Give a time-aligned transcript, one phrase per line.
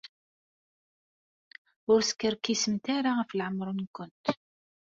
[1.91, 4.25] Ur skerkisemt ara ɣef leɛmeṛ-nwent.